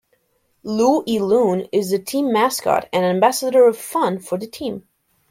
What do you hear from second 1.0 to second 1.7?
E. Loon